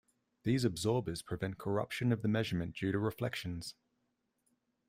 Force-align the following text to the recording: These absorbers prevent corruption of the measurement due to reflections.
These 0.41 0.65
absorbers 0.65 1.21
prevent 1.21 1.59
corruption 1.59 2.11
of 2.11 2.23
the 2.23 2.27
measurement 2.27 2.75
due 2.75 2.91
to 2.91 2.97
reflections. 2.97 3.75